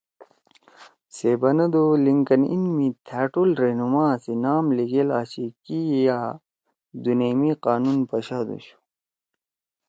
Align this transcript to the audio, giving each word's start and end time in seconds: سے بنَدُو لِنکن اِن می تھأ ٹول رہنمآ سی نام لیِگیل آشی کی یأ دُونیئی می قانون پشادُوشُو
سے 1.15 1.31
بنَدُو 1.41 1.85
لِنکن 2.05 2.41
اِن 2.51 2.63
می 2.75 2.87
تھأ 3.07 3.21
ٹول 3.31 3.49
رہنمآ 3.61 4.05
سی 4.23 4.33
نام 4.43 4.65
لیِگیل 4.77 5.09
آشی 5.19 5.45
کی 5.63 5.79
یأ 6.05 6.19
دُونیئی 7.03 7.33
می 7.39 7.51
قانون 7.65 7.97
پشادُوشُو 8.09 8.77